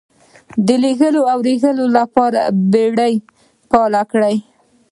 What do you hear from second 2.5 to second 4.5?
بېړۍ فعالې کړې.